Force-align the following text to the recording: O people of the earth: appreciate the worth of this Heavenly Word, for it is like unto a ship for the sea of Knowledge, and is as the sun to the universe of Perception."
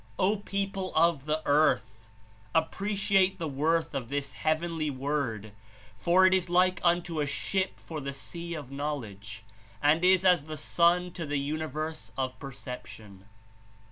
O 0.17 0.37
people 0.37 0.91
of 0.95 1.25
the 1.27 1.43
earth: 1.45 2.07
appreciate 2.55 3.37
the 3.37 3.47
worth 3.47 3.93
of 3.93 4.09
this 4.09 4.31
Heavenly 4.33 4.89
Word, 4.89 5.51
for 5.95 6.25
it 6.25 6.33
is 6.33 6.49
like 6.49 6.81
unto 6.83 7.19
a 7.21 7.27
ship 7.27 7.79
for 7.79 8.01
the 8.01 8.11
sea 8.11 8.55
of 8.55 8.71
Knowledge, 8.71 9.43
and 9.79 10.03
is 10.03 10.25
as 10.25 10.45
the 10.45 10.57
sun 10.57 11.11
to 11.11 11.23
the 11.27 11.37
universe 11.37 12.11
of 12.17 12.39
Perception." 12.39 13.25